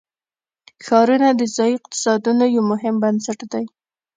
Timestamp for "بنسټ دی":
3.03-3.65